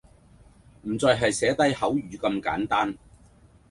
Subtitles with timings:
[0.81, 2.97] 唔再係寫低口語咁簡單